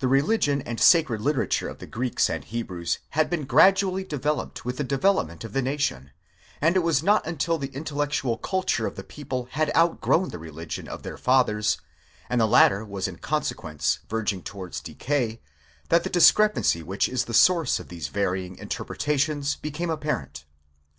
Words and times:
The 0.00 0.08
religion 0.08 0.60
and 0.60 0.78
sacred 0.78 1.22
literature 1.22 1.70
of 1.70 1.78
the 1.78 1.86
Greeks 1.86 2.28
and 2.28 2.44
Hebrews 2.44 2.98
had 3.16 3.30
been 3.30 3.46
gradually 3.46 4.04
developed 4.04 4.66
with 4.66 4.76
the 4.76 4.84
development 4.84 5.42
of 5.42 5.54
the 5.54 5.62
nation, 5.62 6.10
and 6.60 6.76
it 6.76 6.80
was 6.82 7.02
not 7.02 7.26
until 7.26 7.56
the 7.56 7.68
intellectual 7.72 8.36
culture 8.36 8.86
of 8.86 8.96
the 8.96 9.02
people 9.02 9.48
had 9.52 9.74
outgrown 9.74 10.28
the 10.28 10.38
religion 10.38 10.86
of 10.86 11.02
their 11.02 11.16
fathers, 11.16 11.78
and 12.28 12.42
the 12.42 12.46
latter 12.46 12.84
was 12.84 13.08
in 13.08 13.16
consequence 13.16 14.00
verging 14.06 14.42
towards 14.42 14.82
decay, 14.82 15.40
that 15.88 16.04
the 16.04 16.10
discrepancy 16.10 16.82
which 16.82 17.08
is 17.08 17.24
the 17.24 17.32
source 17.32 17.80
of 17.80 17.88
these 17.88 18.08
varying 18.08 18.56
interpretations 18.56 19.56
became 19.56 19.88
apparent. 19.88 20.44